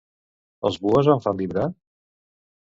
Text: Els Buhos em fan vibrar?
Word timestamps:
Els 0.69 0.79
Buhos 0.85 1.11
em 1.15 1.23
fan 1.27 1.43
vibrar? 1.45 1.69